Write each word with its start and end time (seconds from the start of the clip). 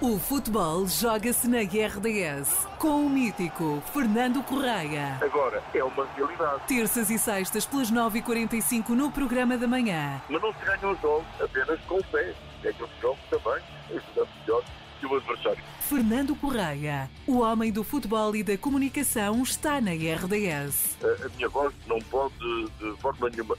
O 0.00 0.16
futebol 0.16 0.86
joga-se 0.86 1.48
na 1.48 1.58
RDS 1.58 2.68
com 2.78 3.04
o 3.04 3.10
mítico 3.10 3.82
Fernando 3.92 4.40
Correia. 4.44 5.18
Agora 5.20 5.60
é 5.74 5.82
uma 5.82 6.06
realidade. 6.14 6.62
Terças 6.68 7.10
e 7.10 7.18
sextas 7.18 7.66
pelas 7.66 7.90
9h45 7.90 8.90
no 8.90 9.10
programa 9.10 9.58
da 9.58 9.66
manhã. 9.66 10.22
Mas 10.28 10.40
não 10.40 10.52
se 10.52 10.64
ganham 10.64 10.92
os 10.92 11.00
jogos 11.00 11.26
apenas 11.40 11.80
com 11.80 12.00
fé. 12.04 12.32
Ganham 12.62 12.84
os 12.84 13.00
jogos 13.00 13.18
também 13.28 13.60
ajudando 13.90 14.28
melhor 14.40 14.64
que 15.00 15.06
o 15.06 15.16
adversário. 15.16 15.64
Fernando 15.80 16.36
Correia, 16.36 17.10
o 17.26 17.40
homem 17.40 17.72
do 17.72 17.82
futebol 17.82 18.36
e 18.36 18.44
da 18.44 18.56
comunicação, 18.56 19.42
está 19.42 19.80
na 19.80 19.90
RDS. 19.90 20.96
A, 21.02 21.26
a 21.26 21.28
minha 21.30 21.48
voz 21.48 21.74
não 21.88 21.98
pode 22.02 22.36
de 22.78 22.96
forma 23.00 23.28
nenhuma 23.30 23.56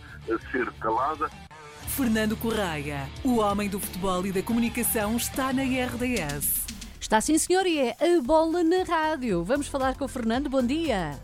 ser 0.52 0.72
calada. 0.80 1.30
Fernando 2.00 2.38
Correia, 2.38 3.10
o 3.26 3.40
homem 3.40 3.68
do 3.68 3.78
futebol 3.78 4.26
e 4.26 4.32
da 4.32 4.42
comunicação, 4.42 5.18
está 5.18 5.52
na 5.52 5.64
RDS. 5.64 6.66
Está 6.98 7.20
sim, 7.20 7.38
senhor, 7.38 7.66
e 7.68 7.78
é 7.78 7.90
a 8.00 8.22
bola 8.22 8.64
na 8.64 8.84
rádio. 8.84 9.44
Vamos 9.44 9.68
falar 9.68 9.98
com 9.98 10.06
o 10.06 10.08
Fernando. 10.08 10.50
Bom 10.50 10.66
dia. 10.66 11.20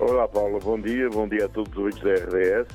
Olá, 0.00 0.26
Paula. 0.26 0.58
Bom 0.58 0.76
dia. 0.80 1.08
Bom 1.08 1.28
dia 1.28 1.44
a 1.44 1.48
todos 1.48 1.70
os 1.70 1.78
ouvintes 1.78 2.02
da 2.02 2.14
RDS. 2.14 2.66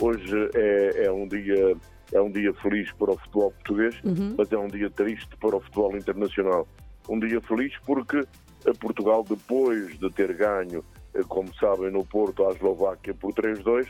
Hoje 0.00 0.50
é, 0.54 1.04
é 1.04 1.12
um 1.12 1.28
dia 1.28 1.76
é 2.14 2.20
um 2.22 2.30
dia 2.30 2.54
feliz 2.54 2.90
para 2.92 3.10
o 3.10 3.18
futebol 3.18 3.50
português, 3.52 3.94
Uhum. 4.02 4.34
mas 4.38 4.50
é 4.50 4.56
um 4.56 4.68
dia 4.68 4.88
triste 4.88 5.36
para 5.36 5.54
o 5.54 5.60
futebol 5.60 5.94
internacional. 5.94 6.66
Um 7.10 7.20
dia 7.20 7.42
feliz 7.42 7.74
porque 7.84 8.20
eh, 8.64 8.72
Portugal, 8.80 9.22
depois 9.22 9.98
de 9.98 10.08
ter 10.12 10.32
ganho, 10.34 10.82
eh, 11.12 11.20
como 11.28 11.54
sabem, 11.56 11.90
no 11.90 12.06
Porto, 12.06 12.46
à 12.48 12.52
Eslováquia 12.52 13.12
por 13.12 13.34
3-2, 13.34 13.86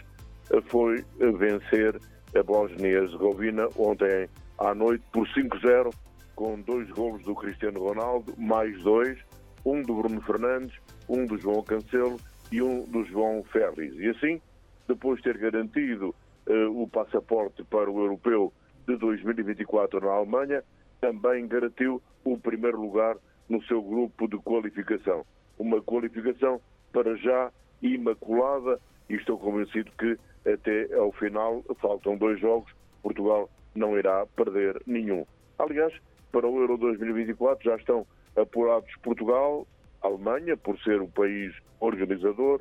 eh, 0.50 0.60
foi 0.66 1.04
vencer 1.38 2.00
a 2.34 2.42
Bósnia 2.42 2.88
e 2.88 2.94
Herzegovina 2.94 3.68
ontem 3.76 4.28
à 4.58 4.74
noite 4.74 5.04
por 5.12 5.26
5-0, 5.28 5.92
com 6.34 6.60
dois 6.60 6.88
golos 6.90 7.22
do 7.22 7.34
Cristiano 7.34 7.80
Ronaldo, 7.80 8.34
mais 8.36 8.80
dois, 8.82 9.18
um 9.64 9.82
do 9.82 9.94
Bruno 9.94 10.20
Fernandes, 10.22 10.76
um 11.08 11.26
do 11.26 11.38
João 11.38 11.62
Cancelo 11.62 12.18
e 12.52 12.60
um 12.62 12.84
do 12.84 13.04
João 13.04 13.42
Ferris. 13.44 13.94
E 13.98 14.08
assim, 14.08 14.40
depois 14.86 15.18
de 15.18 15.24
ter 15.24 15.38
garantido 15.38 16.14
eh, 16.46 16.66
o 16.66 16.86
passaporte 16.86 17.64
para 17.64 17.90
o 17.90 18.00
europeu 18.00 18.52
de 18.86 18.96
2024 18.96 20.00
na 20.00 20.12
Alemanha, 20.12 20.62
também 21.00 21.46
garantiu 21.46 22.02
o 22.24 22.38
primeiro 22.38 22.80
lugar 22.80 23.16
no 23.48 23.62
seu 23.64 23.82
grupo 23.82 24.28
de 24.28 24.36
qualificação. 24.38 25.24
Uma 25.58 25.80
qualificação 25.80 26.60
para 26.92 27.16
já 27.16 27.50
imaculada 27.82 28.80
e 29.08 29.14
estou 29.14 29.38
convencido 29.38 29.90
que 29.98 30.18
até 30.46 30.94
ao 30.94 31.12
final 31.12 31.62
faltam 31.80 32.16
dois 32.16 32.40
jogos, 32.40 32.70
Portugal 33.02 33.50
não 33.74 33.98
irá 33.98 34.26
perder 34.34 34.80
nenhum. 34.86 35.26
Aliás, 35.58 35.92
para 36.32 36.46
o 36.46 36.60
Euro 36.60 36.76
2024 36.76 37.64
já 37.64 37.76
estão 37.76 38.06
apurados 38.36 38.90
Portugal, 39.02 39.66
Alemanha, 40.02 40.56
por 40.56 40.78
ser 40.80 41.00
o 41.00 41.08
país 41.08 41.54
organizador, 41.80 42.60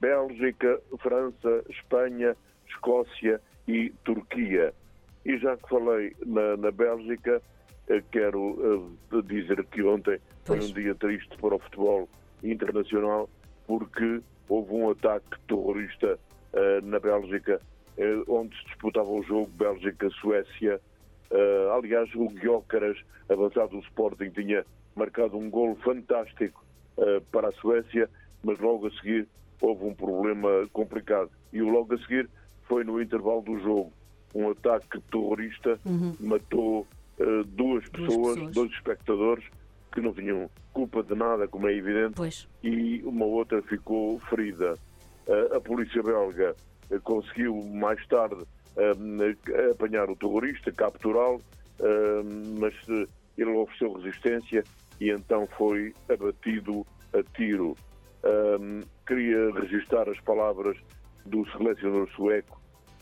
Bélgica, 0.00 0.80
França, 0.98 1.64
Espanha, 1.68 2.36
Escócia 2.68 3.40
e 3.66 3.90
Turquia. 4.04 4.72
E 5.24 5.36
já 5.38 5.56
que 5.56 5.68
falei 5.68 6.14
na, 6.24 6.56
na 6.56 6.70
Bélgica, 6.70 7.42
eh, 7.88 8.02
quero 8.10 8.96
eh, 9.12 9.22
dizer 9.22 9.64
que 9.66 9.82
ontem 9.82 10.18
foi 10.44 10.58
Pois. 10.58 10.70
um 10.70 10.74
dia 10.74 10.94
triste 10.94 11.36
para 11.38 11.54
o 11.56 11.58
futebol 11.58 12.08
internacional 12.42 13.28
porque 13.66 14.20
houve 14.48 14.72
um 14.72 14.90
ataque 14.90 15.38
terrorista 15.48 16.18
na 16.82 16.98
Bélgica, 16.98 17.60
eh, 17.98 18.22
onde 18.28 18.56
se 18.56 18.64
disputava 18.66 19.08
o 19.08 19.22
jogo 19.22 19.50
Bélgica-Suécia. 19.56 20.80
Eh, 21.30 21.70
aliás, 21.76 22.08
o 22.14 22.28
Guiócaras, 22.28 22.98
avançado 23.28 23.70
do 23.70 23.78
Sporting, 23.80 24.30
tinha 24.30 24.64
marcado 24.94 25.36
um 25.36 25.50
gol 25.50 25.76
fantástico 25.76 26.64
eh, 26.98 27.20
para 27.32 27.48
a 27.48 27.52
Suécia, 27.52 28.08
mas 28.42 28.58
logo 28.58 28.86
a 28.86 28.90
seguir 28.92 29.26
houve 29.60 29.84
um 29.84 29.94
problema 29.94 30.48
complicado. 30.72 31.30
E 31.52 31.60
o 31.62 31.68
logo 31.68 31.94
a 31.94 31.98
seguir 31.98 32.28
foi 32.68 32.84
no 32.84 33.00
intervalo 33.00 33.42
do 33.42 33.58
jogo. 33.60 33.92
Um 34.34 34.50
ataque 34.50 35.00
terrorista 35.10 35.78
matou 36.20 36.86
eh, 37.18 37.24
duas, 37.46 37.88
pessoas, 37.88 38.34
pessoas. 38.34 38.54
dois 38.54 38.70
espectadores, 38.72 39.44
que 39.92 40.00
não 40.00 40.12
tinham 40.12 40.50
culpa 40.74 41.02
de 41.02 41.14
nada, 41.14 41.48
como 41.48 41.66
é 41.68 41.74
evidente, 41.74 42.14
Pois. 42.16 42.46
e 42.62 43.00
uma 43.04 43.24
outra 43.24 43.62
ficou 43.62 44.20
ferida. 44.28 44.76
Eh, 45.28 45.56
a 45.56 45.60
polícia 45.60 46.02
belga 46.02 46.54
eh, 46.90 46.98
conseguiu 47.02 47.60
mais 47.64 48.04
tarde 48.06 48.44
eh, 48.76 49.70
apanhar 49.70 50.08
o 50.08 50.16
terrorista, 50.16 50.70
capturá-lo, 50.72 51.40
mas 52.58 52.74
ele 53.36 53.50
ofereceu 53.50 53.92
resistência 53.94 54.64
e 54.98 55.10
então 55.10 55.46
foi 55.58 55.92
abatido 56.08 56.86
a 57.12 57.22
tiro. 57.36 57.76
Queria 59.06 59.52
registrar 59.52 60.08
as 60.08 60.18
palavras 60.20 60.76
do 61.26 61.46
selecionador 61.50 62.08
sueco 62.12 62.58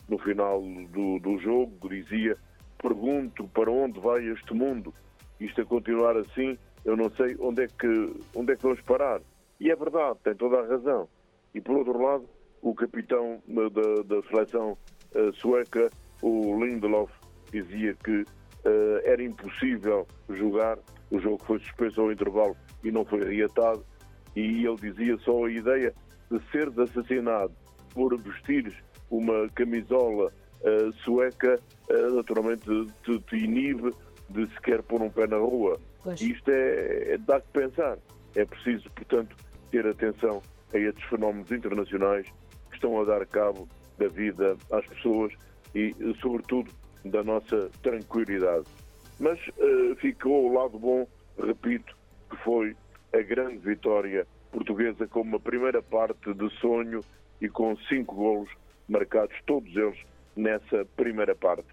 no 0.09 0.17
final 0.17 0.61
do, 0.61 1.19
do 1.19 1.37
jogo, 1.39 1.87
dizia 1.87 2.35
pergunto 2.81 3.47
para 3.47 3.71
onde 3.71 3.97
vai 3.99 4.25
este 4.27 4.53
mundo? 4.53 4.93
Isto 5.39 5.61
a 5.61 5.65
continuar 5.65 6.17
assim, 6.17 6.57
eu 6.83 6.97
não 6.97 7.09
sei 7.11 7.37
onde 7.39 7.63
é 7.63 7.67
que, 7.67 8.13
onde 8.35 8.51
é 8.51 8.55
que 8.57 8.63
vamos 8.63 8.81
parar. 8.81 9.21
E 9.59 9.71
é 9.71 9.75
verdade, 9.75 10.19
tem 10.21 10.35
toda 10.35 10.59
a 10.59 10.67
razão. 10.67 11.07
E 11.55 11.61
por 11.61 11.77
outro 11.77 11.97
lado, 12.03 12.25
o 12.61 12.75
capitão 12.75 13.41
eh, 13.47 13.69
da, 13.69 14.15
da 14.15 14.21
seleção 14.27 14.77
eh, 15.15 15.31
sueca, 15.35 15.89
o 16.21 16.61
Lindelof, 16.61 17.09
dizia 17.49 17.95
que 18.03 18.25
eh, 18.65 19.01
era 19.05 19.23
impossível 19.23 20.05
jogar, 20.29 20.77
o 21.09 21.17
jogo 21.17 21.41
foi 21.45 21.59
suspenso 21.59 22.01
ao 22.01 22.11
intervalo 22.11 22.57
e 22.83 22.91
não 22.91 23.05
foi 23.05 23.23
reatado, 23.23 23.85
e 24.35 24.65
ele 24.65 24.75
dizia 24.75 25.17
só 25.19 25.45
a 25.45 25.49
ideia 25.49 25.93
de 26.29 26.41
seres 26.51 26.77
assassinado 26.77 27.53
por 27.93 28.17
vestires 28.21 28.75
uma 29.09 29.47
camisola 29.55 30.33
eh, 30.61 30.89
sueca, 31.05 31.57
naturalmente 32.13 32.65
te, 33.03 33.17
te 33.19 33.37
inibe 33.37 33.93
de 34.29 34.45
sequer 34.55 34.83
pôr 34.83 35.01
um 35.01 35.09
pé 35.09 35.25
na 35.25 35.37
rua. 35.37 35.79
Pois. 36.03 36.19
Isto 36.19 36.51
é, 36.51 37.13
é 37.13 37.17
dá 37.17 37.39
que 37.39 37.47
pensar. 37.53 37.97
É 38.35 38.43
preciso, 38.43 38.89
portanto, 38.91 39.37
ter 39.71 39.87
atenção 39.87 40.41
a 40.75 40.79
estes 40.79 41.03
fenómenos 41.05 41.51
internacionais 41.51 42.27
que 42.69 42.75
estão 42.75 42.99
a 42.99 43.05
dar 43.05 43.25
cabo 43.25 43.67
da 43.97 44.07
vida 44.07 44.57
às 44.71 44.85
pessoas 44.87 45.33
e, 45.73 45.95
sobretudo, 46.21 46.71
da 47.05 47.23
nossa 47.23 47.69
tranquilidade. 47.81 48.65
Mas 49.19 49.39
eh, 49.57 49.95
ficou 49.97 50.49
o 50.49 50.53
lado 50.53 50.77
bom, 50.77 51.07
repito, 51.41 51.95
que 52.29 52.35
foi 52.37 52.75
a 53.13 53.21
grande 53.21 53.57
vitória 53.57 54.27
portuguesa 54.51 55.07
com 55.07 55.21
uma 55.21 55.39
primeira 55.39 55.81
parte 55.81 56.33
de 56.33 56.49
sonho 56.59 57.01
e 57.39 57.47
com 57.47 57.75
cinco 57.89 58.15
golos 58.15 58.49
marcados, 58.87 59.35
todos 59.45 59.73
eles 59.75 59.97
nessa 60.35 60.85
primeira 60.97 61.35
parte. 61.35 61.67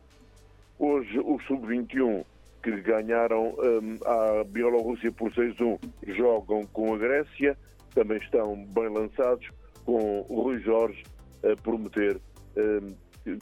Hoje, 0.78 1.18
os 1.18 1.44
sub-21 1.46 2.24
que 2.62 2.70
ganharam 2.80 3.54
hum, 3.58 3.98
a 4.04 4.44
Bielorrússia 4.44 5.10
por 5.10 5.32
6-1 5.32 5.78
jogam 6.16 6.64
com 6.72 6.94
a 6.94 6.98
Grécia, 6.98 7.56
também 7.94 8.18
estão 8.18 8.64
bem 8.66 8.88
lançados, 8.88 9.46
com 9.84 10.24
o 10.28 10.42
Rui 10.42 10.60
Jorge 10.60 11.02
a 11.44 11.56
prometer 11.60 12.20
hum, 12.56 12.94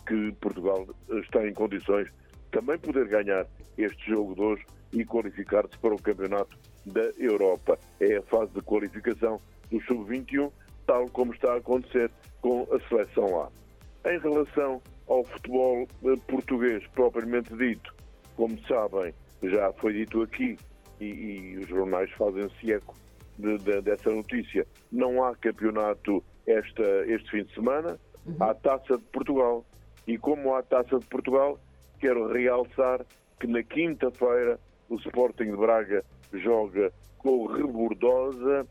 que- 0.07 0.33
Portugal 0.41 0.87
está 1.23 1.47
em 1.47 1.53
condições 1.53 2.09
também 2.51 2.79
poder 2.79 3.07
ganhar 3.09 3.47
este 3.79 4.11
jogo 4.11 4.35
de 4.35 4.41
hoje 4.41 4.65
e 4.93 5.05
qualificar-se 5.05 5.77
para 5.79 5.95
o 5.95 6.03
Campeonato 6.03 6.57
da 6.87 7.03
Europa. 7.19 7.79
É 8.01 8.17
a 8.17 8.23
fase 8.23 8.51
de 8.53 8.61
qualificação 8.63 9.41
do 9.71 9.81
sub-21, 9.83 10.51
tal 10.87 11.09
como 11.11 11.33
está 11.33 11.53
a 11.53 11.57
acontecer 11.59 12.11
com 12.41 12.67
a 12.73 12.81
seleção 12.89 13.43
A. 13.43 14.11
Em 14.11 14.19
relação 14.19 14.83
ao 15.07 15.23
futebol 15.25 15.87
eh, 16.05 16.17
português 16.27 16.85
propriamente 16.95 17.55
dito, 17.57 17.95
como 18.37 18.59
sabem, 18.67 19.13
já 19.43 19.73
foi 19.75 19.93
dito 19.93 20.23
aqui 20.23 20.57
e, 21.01 21.05
e 21.05 21.59
os 21.59 21.69
jornais 21.69 22.11
fazem-se 22.13 22.73
eco 22.73 22.95
de- 23.39 23.59
de- 23.59 23.81
dessa 23.83 24.11
notícia. 24.11 24.67
Não 24.91 25.23
há 25.25 25.35
campeonato 25.37 26.23
esta, 26.47 26.83
este 27.07 27.31
fim 27.31 27.45
de 27.45 27.55
semana, 27.55 27.99
há 28.41 28.55
Taça 28.55 28.97
de 28.97 29.05
Portugal. 29.05 29.65
E 30.07 30.19
como 30.19 30.55
há 30.55 30.63
Taça 30.63 30.99
de 30.99 31.07
Portugal, 31.07 31.59
quero 31.99 32.33
realçar 32.33 33.05
que 33.39 33.47
na 33.47 33.63
quinta-feira 33.63 34.59
o 34.89 34.97
Sporting 34.97 35.45
de 35.51 35.57
Braga 35.57 36.05
joga 36.35 36.93
com 37.19 37.31
o 37.31 37.47
Rebordosa, 37.47 38.67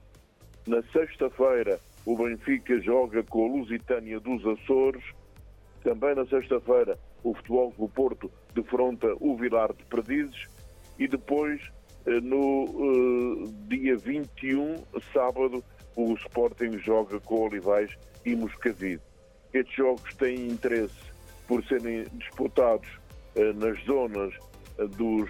na 0.67 0.81
sexta-feira 0.91 1.79
o 2.05 2.15
Benfica 2.17 2.79
joga 2.81 3.23
com 3.23 3.45
a 3.45 3.57
Lusitânia 3.57 4.19
dos 4.19 4.45
Açores, 4.45 5.03
também 5.83 6.15
na 6.15 6.25
sexta-feira, 6.25 6.97
o 7.23 7.33
Futebol 7.35 7.73
do 7.77 7.87
Porto 7.87 8.31
defronta 8.53 9.07
o 9.19 9.35
Vilar 9.37 9.73
de 9.73 9.83
Perdizes. 9.85 10.47
E 10.97 11.07
depois, 11.07 11.61
no 12.05 12.65
eh, 12.65 13.49
dia 13.67 13.97
21, 13.97 14.83
sábado, 15.13 15.63
o 15.95 16.13
Sporting 16.13 16.77
joga 16.79 17.19
com 17.19 17.41
Olivais 17.41 17.91
e 18.25 18.35
Moscavide. 18.35 19.01
Estes 19.53 19.75
jogos 19.75 20.13
têm 20.15 20.47
interesse 20.47 21.11
por 21.47 21.63
serem 21.65 22.05
disputados 22.13 22.87
eh, 23.35 23.53
nas 23.53 23.83
zonas 23.85 24.33
dos, 24.95 25.29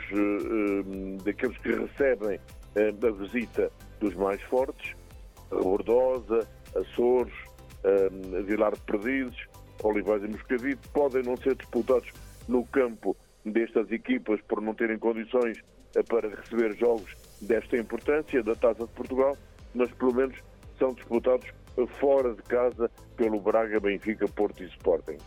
daqueles 1.24 1.58
que 1.58 1.70
recebem 1.70 2.40
a 2.76 3.12
visita 3.12 3.72
dos 4.00 4.14
mais 4.14 4.40
fortes, 4.44 4.96
Bordosa, 5.50 6.48
Açores, 6.76 7.34
Vilar 8.46 8.74
de 8.76 8.82
Perdizes, 8.82 9.48
Olivais 9.82 10.24
e 10.24 10.28
Moscavide, 10.28 10.80
podem 10.94 11.24
não 11.24 11.36
ser 11.38 11.56
disputados 11.56 12.12
no 12.48 12.64
campo 12.68 13.18
destas 13.44 13.92
equipas 13.92 14.40
por 14.42 14.62
não 14.62 14.74
terem 14.76 15.00
condições 15.00 15.64
para 16.08 16.30
receber 16.30 16.76
jogos 16.78 17.16
desta 17.42 17.78
importância 17.78 18.44
da 18.44 18.56
Taça 18.56 18.86
de 18.86 18.94
Portugal, 18.94 19.38
mas 19.74 19.92
pelo 19.92 20.14
menos 20.14 20.38
são 20.78 20.94
disputados 20.94 21.48
fora 22.00 22.34
de 22.34 22.42
casa 22.44 22.90
pelo 23.16 23.40
Braga, 23.40 23.80
Benfica, 23.80 24.28
Porto 24.28 24.64
e 24.64 24.68
Sporting. 24.68 25.18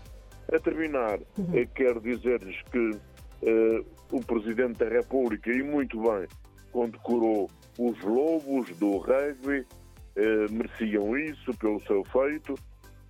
A 0.53 0.59
terminar, 0.59 1.19
uhum. 1.39 1.67
quero 1.75 2.01
dizer-lhes 2.01 2.61
que 2.71 2.91
uh, 2.91 3.87
o 4.11 4.21
Presidente 4.21 4.79
da 4.79 4.89
República, 4.89 5.51
e 5.51 5.63
muito 5.63 6.01
bem, 6.01 6.27
condecorou 6.71 7.51
os 7.79 7.99
lobos 8.03 8.69
do 8.77 8.99
rugby, 8.99 9.61
uh, 9.61 10.53
mereciam 10.53 11.17
isso 11.17 11.53
pelo 11.59 11.81
seu 11.83 12.05
feito, 12.05 12.55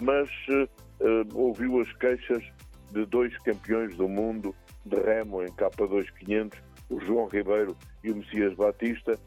mas 0.01 0.29
uh, 0.49 1.29
ouviu 1.35 1.81
as 1.81 1.93
queixas 1.95 2.45
de 2.93 3.07
dois 3.07 3.37
campeões 3.39 3.97
do 3.97 4.09
mundo 4.09 4.55
de 4.85 4.97
remo 4.97 5.43
em 5.43 5.49
K2500, 5.49 6.55
o 6.93 7.01
João 7.01 7.27
Ribeiro 7.27 7.77
e 8.05 8.11
o 8.11 8.17
Messias 8.17 8.55
Batista, 8.55 9.19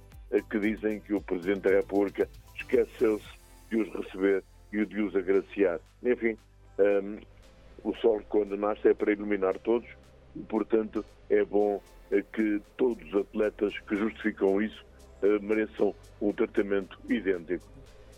que 0.49 0.59
dizem 0.59 0.99
que 0.99 1.13
o 1.13 1.21
Presidente 1.21 1.61
da 1.61 1.71
República 1.71 2.29
esqueceu-se 2.55 3.27
de 3.69 3.77
os 3.77 3.89
receber 3.93 4.43
e 4.71 4.85
de 4.85 5.01
os 5.01 5.15
agraciar. 5.15 5.79
Enfim, 6.03 6.37
um, 6.79 7.19
o 7.83 7.95
sol 7.95 8.21
quando 8.29 8.55
nasce 8.55 8.89
é 8.89 8.93
para 8.93 9.11
iluminar 9.11 9.57
todos 9.59 9.87
e, 10.35 10.39
portanto, 10.43 11.03
é 11.29 11.43
bom 11.43 11.81
eh, 12.11 12.23
que 12.33 12.61
todos 12.77 13.03
os 13.07 13.21
atletas 13.21 13.77
que 13.79 13.95
justificam 13.95 14.61
isso 14.61 14.85
uh, 15.23 15.41
mereçam 15.41 15.93
um 16.21 16.33
tratamento 16.33 16.99
idêntico. 17.09 17.65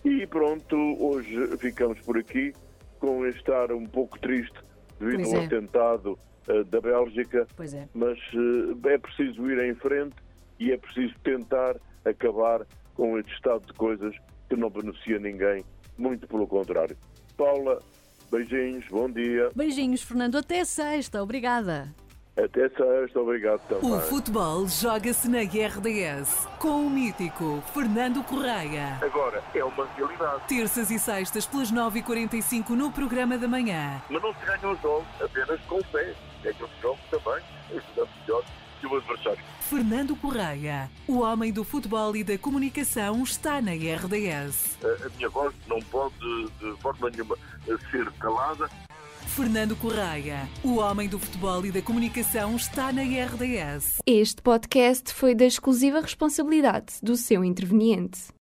E 0.04 0.26
pronto, 0.28 0.76
hoje 1.00 1.58
ficamos 1.58 2.00
por 2.02 2.18
aqui 2.18 2.54
com 3.00 3.26
este 3.26 3.52
ar 3.52 3.72
um 3.72 3.86
pouco 3.86 4.20
triste 4.20 4.58
devido 5.00 5.24
pois 5.24 5.34
ao 5.34 5.42
é. 5.42 5.46
atentado 5.46 6.20
uh, 6.48 6.64
da 6.66 6.82
Bélgica, 6.82 7.48
é. 7.60 7.88
mas 7.94 8.18
uh, 8.34 8.88
é 8.88 8.98
preciso 8.98 9.50
ir 9.50 9.60
em 9.70 9.76
frente 9.76 10.16
e 10.60 10.72
é 10.72 10.78
preciso 10.78 11.14
tentar 11.24 11.76
acabar 12.06 12.66
com 12.96 13.18
este 13.20 13.34
estado 13.34 13.66
de 13.68 13.74
coisas 13.74 14.16
que 14.50 14.56
não 14.56 14.70
beneficia 14.70 15.20
ninguém, 15.20 15.64
muito 15.98 16.28
pelo 16.28 16.48
contrário. 16.48 16.98
Paula, 17.36 17.82
beijinhos, 18.32 18.86
bom 18.90 19.10
dia. 19.10 19.52
Beijinhos, 19.56 20.02
Fernando, 20.02 20.38
até 20.38 20.64
sexta, 20.66 21.22
obrigada. 21.22 21.94
Até 22.38 22.70
sexta, 22.70 23.20
obrigado 23.20 23.60
também. 23.68 23.92
O 23.92 24.00
futebol 24.00 24.68
joga-se 24.68 25.28
na 25.28 25.40
RDS 25.40 26.48
com 26.60 26.86
o 26.86 26.90
mítico 26.90 27.64
Fernando 27.74 28.24
Correia. 28.24 29.00
Agora 29.02 29.44
é 29.56 29.64
uma 29.64 29.88
realidade. 29.96 30.44
Terças 30.48 30.92
e 30.92 31.00
sextas 31.00 31.48
pelas 31.48 31.72
9h45 31.72 32.70
no 32.70 32.92
programa 32.92 33.40
da 33.40 33.48
manhã. 33.48 34.00
Mas 34.08 34.22
não 34.22 34.32
se 34.36 34.46
ganham 34.46 34.72
os 34.72 34.82
jogos 34.82 35.08
apenas 35.20 35.60
com 35.62 35.82
fé. 35.86 36.14
Ganham 36.44 36.64
os 36.64 36.82
jogos 36.82 37.02
também, 37.10 37.44
ajudando 37.72 38.10
melhor 38.22 38.44
que 38.80 38.86
o 38.86 38.96
adversário. 38.96 39.44
Fernando 39.62 40.16
Correia, 40.16 40.92
o 41.08 41.22
homem 41.22 41.52
do 41.52 41.64
futebol 41.64 42.16
e 42.16 42.24
da 42.24 42.38
comunicação, 42.38 43.24
está 43.24 43.60
na 43.60 43.72
RDS. 43.72 44.78
A, 44.84 45.08
a 45.08 45.10
minha 45.18 45.30
voz 45.30 45.56
não 45.68 45.80
pode 45.80 46.16
de 46.60 46.82
forma 46.82 47.10
nenhuma 47.10 47.36
ser 47.66 48.12
calada. 48.20 48.70
Fernando 49.38 49.76
Correia, 49.76 50.50
o 50.64 50.78
homem 50.78 51.08
do 51.08 51.20
futebol 51.20 51.64
e 51.64 51.72
da 51.72 51.80
comunicação, 51.80 52.56
está 52.56 52.92
na 52.92 53.04
RDS. 53.04 54.00
Este 54.04 54.42
podcast 54.42 55.14
foi 55.14 55.36
da 55.36 55.46
exclusiva 55.46 56.02
responsabilidade 56.02 56.96
do 57.04 57.16
seu 57.16 57.46
interveniente. 57.46 58.36